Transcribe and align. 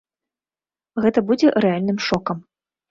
Гэта 1.05 1.25
будзе 1.29 1.47
рэальным 1.67 2.05
шокам. 2.11 2.37